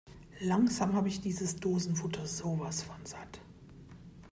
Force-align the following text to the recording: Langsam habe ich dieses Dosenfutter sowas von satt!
Langsam 0.39 0.95
habe 0.95 1.09
ich 1.09 1.21
dieses 1.21 1.57
Dosenfutter 1.57 2.25
sowas 2.25 2.81
von 2.81 3.05
satt! 3.05 3.39